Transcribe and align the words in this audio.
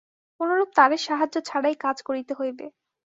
কোনরূপ 0.39 0.69
তারের 0.75 1.01
সাহায্য 1.07 1.35
ছাড়াই 1.49 1.75
কাজ 1.83 1.97
করিতে 2.07 2.33
হইবে। 2.39 2.65